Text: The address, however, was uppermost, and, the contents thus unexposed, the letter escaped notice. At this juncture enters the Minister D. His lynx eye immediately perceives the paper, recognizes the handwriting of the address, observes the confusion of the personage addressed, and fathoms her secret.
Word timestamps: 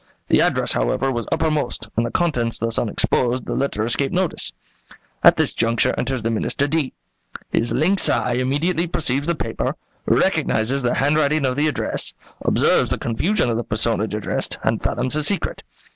The 0.29 0.41
address, 0.41 0.71
however, 0.71 1.11
was 1.11 1.27
uppermost, 1.31 1.87
and, 1.95 2.03
the 2.03 2.09
contents 2.09 2.57
thus 2.57 2.79
unexposed, 2.79 3.45
the 3.45 3.53
letter 3.53 3.83
escaped 3.83 4.15
notice. 4.15 4.51
At 5.23 5.37
this 5.37 5.53
juncture 5.53 5.93
enters 5.95 6.23
the 6.23 6.31
Minister 6.31 6.67
D. 6.67 6.93
His 7.51 7.71
lynx 7.71 8.09
eye 8.09 8.33
immediately 8.33 8.87
perceives 8.87 9.27
the 9.27 9.35
paper, 9.35 9.75
recognizes 10.07 10.81
the 10.81 10.95
handwriting 10.95 11.45
of 11.45 11.55
the 11.55 11.67
address, 11.67 12.15
observes 12.41 12.89
the 12.89 12.97
confusion 12.97 13.51
of 13.51 13.57
the 13.57 13.63
personage 13.63 14.15
addressed, 14.15 14.57
and 14.63 14.81
fathoms 14.81 15.13
her 15.13 15.21
secret. 15.21 15.61